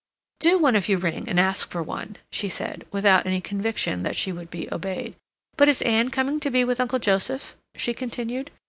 [0.39, 4.15] "Do one of you ring and ask for one," she said, without any conviction that
[4.15, 5.13] she would be obeyed.
[5.57, 8.49] "But is Ann coming to be with Uncle Joseph?" she continued.